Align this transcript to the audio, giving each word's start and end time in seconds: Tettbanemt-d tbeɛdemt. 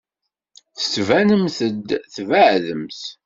Tettbanemt-d 0.77 1.89
tbeɛdemt. 2.13 3.01